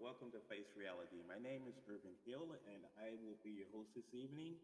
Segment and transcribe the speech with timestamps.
[0.00, 1.20] welcome to Face Reality.
[1.28, 4.54] My name is Ervin Hill, and I will be your host this evening.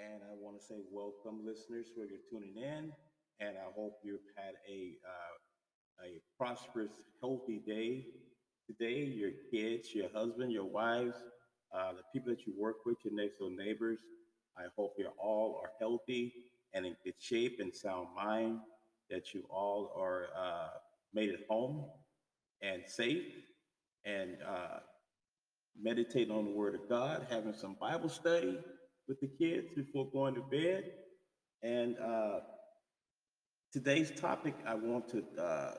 [0.00, 2.90] And I want to say welcome, listeners, who are tuning in.
[3.38, 8.06] And I hope you've had a uh, a prosperous, healthy day
[8.66, 9.04] today.
[9.04, 11.16] Your kids, your husband, your wives,
[11.74, 13.98] uh, the people that you work with, your next door neighbors.
[14.56, 16.32] I hope you all are healthy
[16.72, 18.60] and in good shape and sound mind.
[19.10, 20.68] That you all are uh,
[21.12, 21.84] made at home
[22.62, 23.34] and safe
[24.08, 24.78] and uh,
[25.80, 28.58] meditating on the Word of God, having some Bible study
[29.06, 30.84] with the kids before going to bed.
[31.62, 32.40] And uh,
[33.72, 35.74] today's topic I want to uh,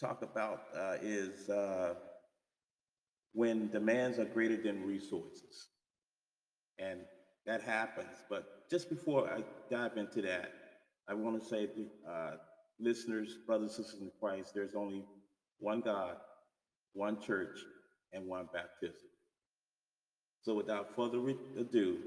[0.00, 1.94] talk about uh, is uh,
[3.32, 5.68] when demands are greater than resources.
[6.78, 7.00] And
[7.46, 8.24] that happens.
[8.28, 10.52] But just before I dive into that,
[11.08, 11.68] I want to say
[12.08, 12.32] uh,
[12.78, 15.04] listeners, brothers, sisters in Christ, there's only
[15.58, 16.16] one God,
[16.94, 17.58] one church,
[18.12, 19.08] and one baptism.
[20.42, 21.18] So without further
[21.58, 21.98] ado,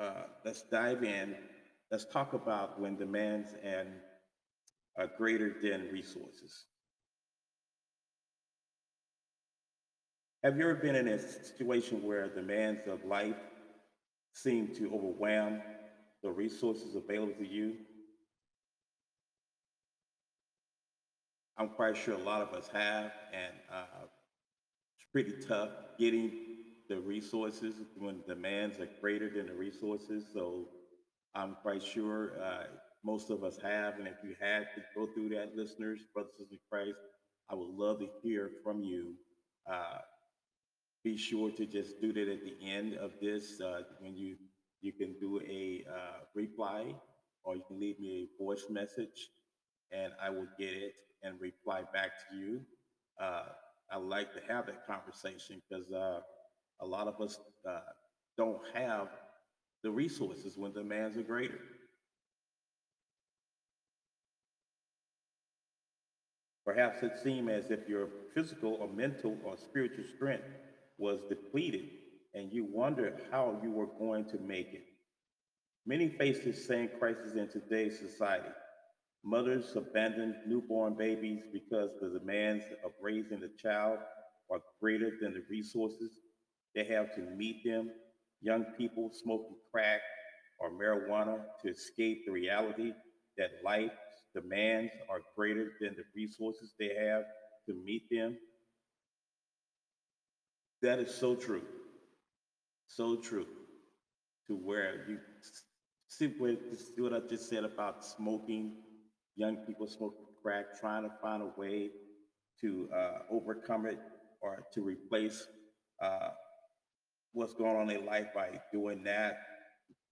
[0.00, 1.36] uh, let's dive in.
[1.90, 3.88] Let's talk about when demands and
[4.96, 6.64] are greater than resources.
[10.44, 13.36] Have you ever been in a situation where demands of life
[14.32, 15.60] seem to overwhelm
[16.22, 17.74] the resources available to you?
[21.58, 24.06] I'm quite sure a lot of us have, and uh,
[24.96, 26.30] it's pretty tough getting
[26.88, 30.24] the resources when demands are greater than the resources.
[30.32, 30.68] So
[31.34, 32.64] I'm quite sure uh,
[33.04, 36.60] most of us have, and if you had to go through that, listeners, brothers and
[36.70, 36.98] Christ,
[37.50, 39.14] I would love to hear from you.
[39.68, 39.98] Uh,
[41.02, 44.36] be sure to just do that at the end of this uh, when you
[44.80, 46.94] you can do a uh, reply
[47.44, 49.28] or you can leave me a voice message
[49.90, 52.60] and I will get it and reply back to you.
[53.20, 53.44] Uh,
[53.90, 56.20] I like to have that conversation because uh,
[56.80, 57.38] a lot of us
[57.68, 57.80] uh,
[58.36, 59.08] don't have
[59.82, 61.58] the resources when demands are greater.
[66.64, 70.44] Perhaps it seemed as if your physical or mental or spiritual strength
[70.98, 71.88] was depleted
[72.34, 74.84] and you wondered how you were going to make it.
[75.86, 78.50] Many face this same crisis in today's society.
[79.24, 83.98] Mothers abandon newborn babies because the demands of raising a child
[84.50, 86.12] are greater than the resources
[86.74, 87.90] they have to meet them.
[88.40, 90.00] Young people smoking crack
[90.58, 92.92] or marijuana to escape the reality
[93.36, 93.94] that life's
[94.34, 97.24] demands are greater than the resources they have
[97.66, 98.36] to meet them.
[100.82, 101.62] That is so true.
[102.86, 103.46] So true.
[104.46, 105.18] To where you
[106.08, 106.26] see
[106.96, 108.76] what I just said about smoking
[109.38, 111.90] young people smoking crack, trying to find a way
[112.60, 113.98] to uh, overcome it
[114.42, 115.46] or to replace
[116.02, 116.30] uh,
[117.32, 119.38] what's going on in their life by doing that,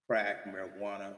[0.07, 1.13] crack, marijuana,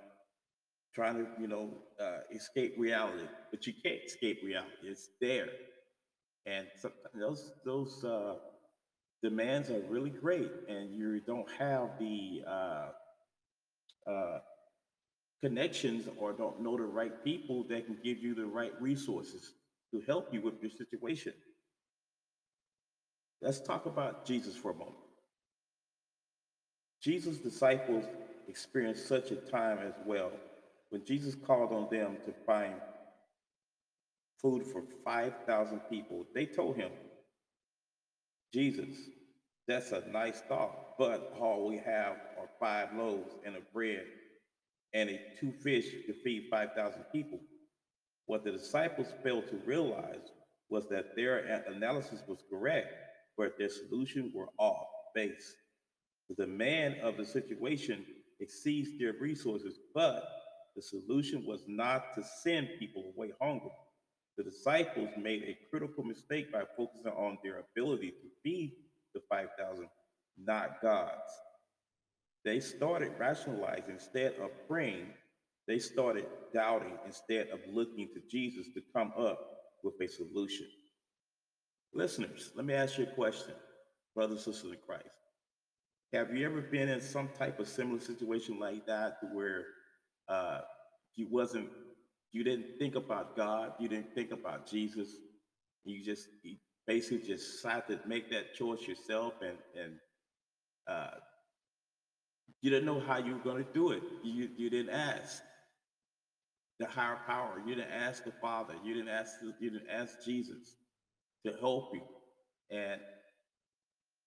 [0.96, 1.70] trying to, you know,
[2.02, 3.26] uh, escape reality.
[3.52, 4.72] But you can't escape reality.
[4.84, 5.50] It's there.
[6.48, 6.66] And
[7.14, 8.36] those those uh,
[9.22, 12.90] demands are really great, and you don't have the uh,
[14.10, 14.40] uh,
[15.42, 19.54] connections or don't know the right people that can give you the right resources
[19.92, 21.34] to help you with your situation.
[23.42, 24.96] Let's talk about Jesus for a moment.
[27.02, 28.04] Jesus' disciples
[28.50, 30.32] experienced such a time as well
[30.90, 32.74] when Jesus called on them to find
[34.42, 36.26] food for 5,000 people.
[36.34, 36.92] They told him,
[38.54, 38.90] Jesus,
[39.68, 44.04] that's a nice thought, but all we have are five loaves and a bread
[44.94, 47.40] and a two fish to feed 5,000 people.
[48.26, 50.32] What the disciples failed to realize
[50.70, 52.94] was that their analysis was correct,
[53.38, 55.56] but their solution were off base.
[56.30, 58.06] The demand of the situation
[58.40, 60.24] exceeds their resources, but
[60.76, 63.72] the solution was not to send people away hungry.
[64.38, 68.74] The disciples made a critical mistake by focusing on their ability to feed
[69.14, 69.90] the 5,000,
[70.38, 71.32] not God's.
[72.46, 75.08] They started rationalizing instead of praying.
[75.68, 79.40] They started doubting instead of looking to Jesus to come up
[79.84, 80.68] with a solution.
[81.94, 83.54] Listeners, let me ask you a question,
[84.16, 85.10] brothers and sisters in Christ.
[86.14, 89.66] Have you ever been in some type of similar situation like that where
[90.28, 90.62] uh,
[91.16, 91.70] you wasn't,
[92.32, 95.10] you didn't think about God, you didn't think about Jesus,
[95.84, 96.56] you just you
[96.88, 99.94] basically just decided to make that choice yourself and and
[100.88, 101.18] uh,
[102.62, 104.02] you didn't know how you were going to do it.
[104.24, 105.42] You, you didn't ask
[106.80, 107.62] the higher power.
[107.66, 108.74] You didn't ask the Father.
[108.84, 110.76] You didn't ask you didn't ask Jesus
[111.46, 112.02] to help you.
[112.72, 113.02] And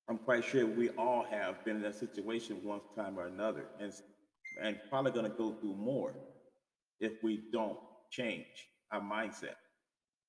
[0.09, 3.93] I'm quite sure we all have been in that situation one time or another, and
[4.63, 6.15] and probably going to go through more
[7.01, 7.79] if we don't
[8.11, 8.45] change
[8.93, 9.57] our mindset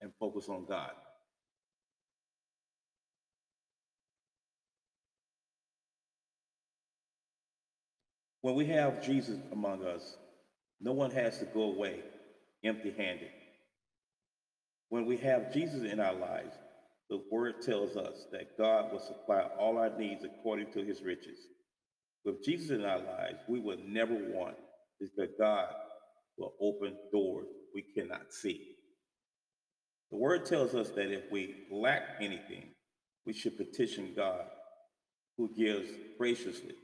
[0.02, 0.92] and focus on God.
[8.44, 10.18] When we have Jesus among us,
[10.82, 12.02] no one has to go away
[12.62, 13.30] empty handed.
[14.90, 16.54] When we have Jesus in our lives,
[17.10, 21.40] the word tells us that God will supply all our needs according to his riches.
[22.26, 24.58] With Jesus in our lives, we will never want
[25.00, 25.68] because God
[26.38, 28.76] will open doors we cannot see.
[30.12, 32.72] The word tells us that if we lack anything,
[33.26, 34.44] we should petition God,
[35.38, 36.76] who gives graciously.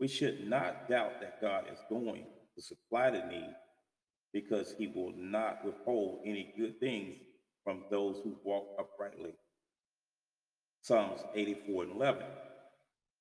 [0.00, 2.24] We should not doubt that God is going
[2.54, 3.54] to supply the need
[4.32, 7.16] because he will not withhold any good things
[7.64, 9.34] from those who walk uprightly.
[10.80, 12.22] Psalms 84 and 11.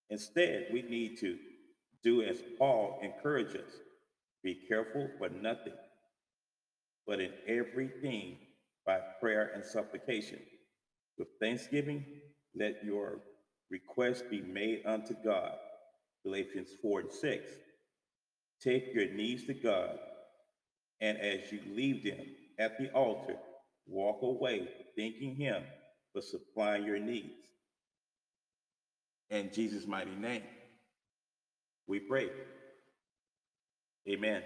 [0.10, 1.38] Instead, we need to
[2.04, 3.72] do as Paul encourages
[4.44, 5.74] be careful for nothing,
[7.06, 8.38] but in everything
[8.86, 10.40] by prayer and supplication.
[11.20, 12.04] With thanksgiving,
[12.56, 13.20] let your
[13.70, 15.54] requests be made unto God.
[16.24, 17.46] Galatians 4 and 6.
[18.62, 19.98] Take your needs to God,
[21.00, 22.26] and as you leave them
[22.60, 23.36] at the altar,
[23.88, 25.64] walk away thanking Him
[26.14, 27.34] for supplying your needs.
[29.30, 30.44] In Jesus' mighty name,
[31.88, 32.30] we pray.
[34.08, 34.44] Amen.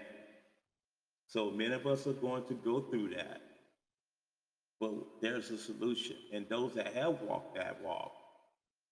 [1.26, 3.40] So many of us are going to go through that,
[4.80, 6.16] but there's a solution.
[6.32, 8.12] And those that have walked that walk,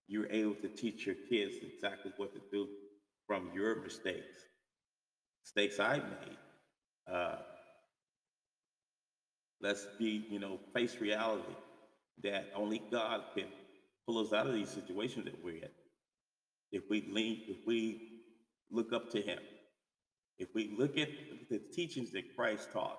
[0.07, 2.69] you're able to teach your kids exactly what to do
[3.27, 4.37] from your mistakes,
[5.43, 6.37] mistakes I made.
[7.11, 7.37] Uh,
[9.61, 11.55] let's be, you know, face reality
[12.23, 13.47] that only God can
[14.07, 15.71] pull us out of these situations that we're in.
[16.73, 18.23] If we lean, if we
[18.71, 19.39] look up to Him,
[20.39, 21.09] if we look at
[21.51, 22.99] the teachings that Christ taught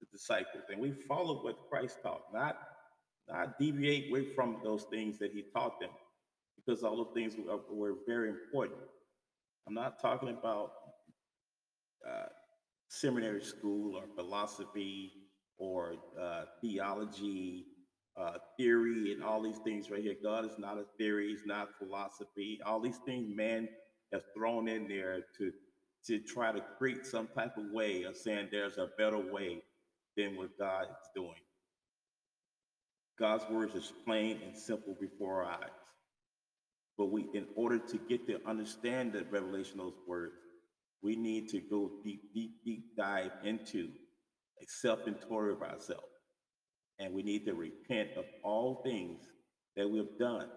[0.00, 2.56] the disciples and we follow what Christ taught, not
[3.28, 5.90] not deviate away from those things that he taught them,
[6.56, 8.80] because all those things were, were very important.
[9.66, 10.72] I'm not talking about
[12.08, 12.26] uh,
[12.88, 15.12] seminary school or philosophy
[15.58, 17.66] or uh, theology,
[18.16, 20.14] uh, theory, and all these things right here.
[20.22, 22.60] God is not a theory, He's not philosophy.
[22.64, 23.68] All these things man
[24.12, 25.52] has thrown in there to
[26.06, 29.60] to try to create some type of way of saying there's a better way
[30.16, 31.34] than what God is doing.
[33.18, 35.85] God's words is plain and simple before our eyes.
[36.98, 40.34] But we, in order to get to understand the revelation of those words,
[41.02, 43.90] we need to go deep, deep, deep dive into
[44.62, 46.02] a self-inventory of ourselves.
[46.98, 49.20] And we need to repent of all things
[49.76, 50.48] that we've done.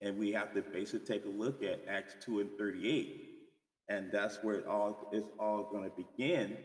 [0.00, 3.32] And we have to basically take a look at Acts 2 and 38
[3.92, 6.56] and that's where it all is all going to begin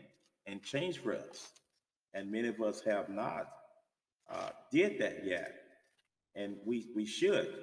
[0.46, 1.52] and change for us.
[2.14, 3.48] And many of us have not
[4.32, 5.52] uh, did that yet,
[6.34, 7.54] and we we should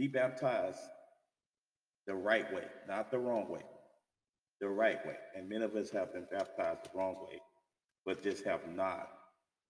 [0.00, 0.80] be baptized
[2.06, 3.60] the right way, not the wrong way,
[4.58, 5.16] the right way.
[5.36, 7.38] And many of us have been baptized the wrong way,
[8.06, 9.10] but just have not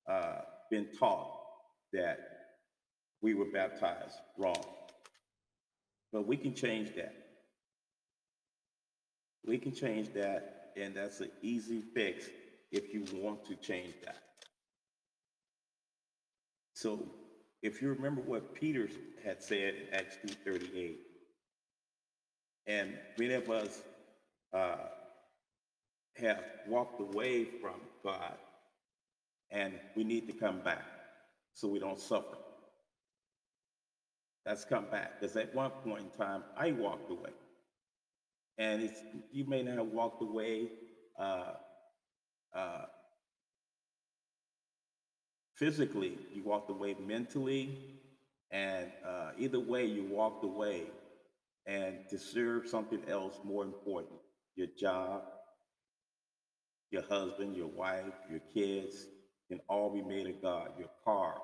[0.09, 1.33] uh, been taught
[1.93, 2.21] that
[3.21, 4.65] we were baptized wrong.
[6.13, 7.13] But we can change that.
[9.45, 12.27] We can change that, and that's an easy fix
[12.71, 14.23] if you want to change that.
[16.75, 17.20] So
[17.63, 18.89] if you remember what Peter
[19.25, 20.95] had said in Acts 2.38,
[22.67, 23.83] and many of us
[24.53, 24.77] uh,
[26.17, 28.37] have walked away from God,
[29.51, 30.85] and we need to come back
[31.55, 32.37] so we don't suffer.
[34.47, 35.21] That's come back.
[35.21, 37.31] Because at one point in time, I walked away
[38.61, 38.91] and
[39.33, 40.69] you may not have walked away
[41.19, 41.53] uh,
[42.55, 42.83] uh,
[45.61, 47.79] physically, you walked away mentally,
[48.51, 50.85] and uh, either way, you walked away
[51.67, 54.17] and to serve something else more important
[54.57, 55.23] your job,
[56.91, 59.07] your husband, your wife, your kids
[59.49, 61.35] can all be made of God, your car,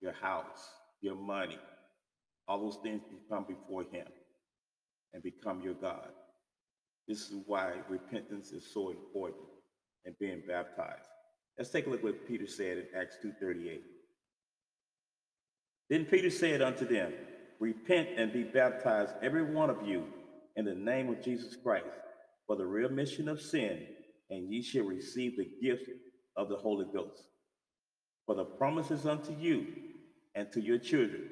[0.00, 0.68] your house,
[1.00, 1.58] your money.
[2.46, 4.06] All those things become before Him
[5.14, 6.10] and become your God.
[7.08, 9.46] This is why repentance is so important
[10.04, 11.08] and being baptized.
[11.60, 13.80] Let's take a look at what Peter said in Acts 2.38.
[15.90, 17.12] Then Peter said unto them,
[17.58, 20.04] Repent and be baptized, every one of you,
[20.56, 21.84] in the name of Jesus Christ,
[22.46, 23.86] for the remission of sin,
[24.30, 25.90] and ye shall receive the gift
[26.34, 27.24] of the Holy Ghost.
[28.24, 29.66] For the promises unto you
[30.34, 31.28] and to your children,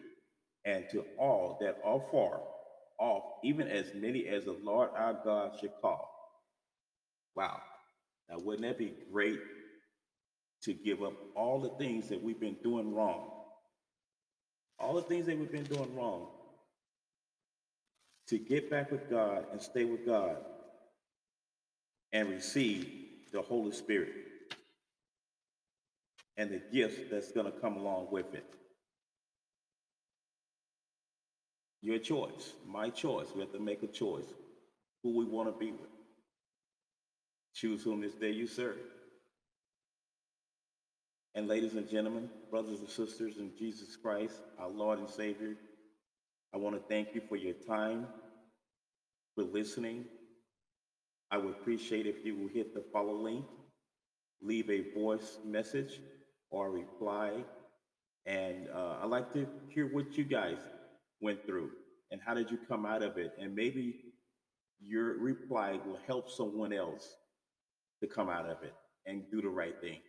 [0.66, 2.42] and to all that are far
[3.00, 6.06] off, even as many as the Lord our God should call.
[7.34, 7.62] Wow.
[8.28, 9.38] Now, wouldn't that be great
[10.62, 13.30] to give up all the things that we've been doing wrong?
[14.78, 16.26] All the things that we've been doing wrong.
[18.28, 20.36] To get back with God and stay with God
[22.12, 22.90] and receive
[23.32, 24.10] the Holy Spirit
[26.36, 28.44] and the gifts that's going to come along with it.
[31.82, 33.28] Your choice, my choice.
[33.34, 34.26] We have to make a choice
[35.02, 35.90] who we want to be with.
[37.54, 38.78] Choose whom this day you serve.
[41.38, 45.54] And ladies and gentlemen, brothers and sisters in Jesus Christ, our Lord and Savior,
[46.52, 48.08] I want to thank you for your time,
[49.36, 50.06] for listening.
[51.30, 53.44] I would appreciate if you will hit the follow link,
[54.42, 56.00] leave a voice message
[56.50, 57.34] or reply.
[58.26, 60.58] And uh, I'd like to hear what you guys
[61.20, 61.70] went through
[62.10, 63.30] and how did you come out of it?
[63.40, 63.94] And maybe
[64.80, 67.14] your reply will help someone else
[68.00, 68.74] to come out of it
[69.06, 70.00] and do the right thing.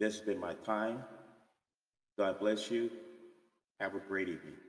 [0.00, 1.04] This has been my time.
[2.18, 2.90] God bless you.
[3.80, 4.65] Have a great evening.